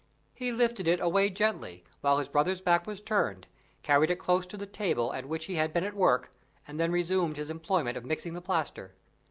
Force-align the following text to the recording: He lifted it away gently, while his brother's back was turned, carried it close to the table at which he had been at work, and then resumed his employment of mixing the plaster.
He 0.33 0.51
lifted 0.51 0.87
it 0.87 0.99
away 0.99 1.29
gently, 1.29 1.83
while 2.01 2.17
his 2.17 2.27
brother's 2.27 2.59
back 2.59 2.87
was 2.87 2.99
turned, 2.99 3.45
carried 3.83 4.09
it 4.09 4.15
close 4.15 4.47
to 4.47 4.57
the 4.57 4.65
table 4.65 5.13
at 5.13 5.27
which 5.27 5.45
he 5.45 5.57
had 5.57 5.73
been 5.73 5.83
at 5.83 5.93
work, 5.93 6.31
and 6.67 6.79
then 6.79 6.91
resumed 6.91 7.37
his 7.37 7.51
employment 7.51 7.95
of 7.95 8.03
mixing 8.03 8.33
the 8.33 8.41
plaster. 8.41 8.95